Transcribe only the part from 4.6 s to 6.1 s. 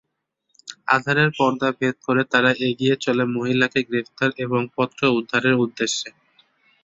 পত্র উদ্ধারের উদ্দেশে।